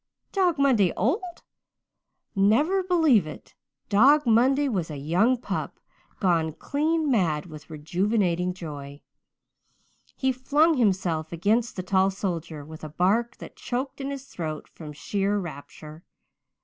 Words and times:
Dog 0.31 0.57
Monday 0.57 0.91
old? 0.97 1.43
Never 2.35 2.81
believe 2.81 3.27
it. 3.27 3.53
Dog 3.87 4.25
Monday 4.25 4.67
was 4.67 4.89
a 4.89 4.97
young 4.97 5.37
pup, 5.37 5.79
gone 6.19 6.53
clean 6.53 7.11
mad 7.11 7.45
with 7.45 7.69
rejuvenating 7.69 8.51
joy. 8.51 9.01
He 10.15 10.31
flung 10.31 10.77
himself 10.77 11.31
against 11.31 11.75
the 11.75 11.83
tall 11.83 12.09
soldier, 12.09 12.65
with 12.65 12.83
a 12.83 12.89
bark 12.89 13.37
that 13.37 13.55
choked 13.55 14.01
in 14.01 14.09
his 14.09 14.25
throat 14.25 14.67
from 14.67 14.91
sheer 14.91 15.37
rapture. 15.37 16.03